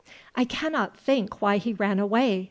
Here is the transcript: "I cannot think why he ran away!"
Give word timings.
"I 0.35 0.45
cannot 0.45 0.97
think 0.97 1.43
why 1.43 1.57
he 1.57 1.73
ran 1.73 1.99
away!" 1.99 2.39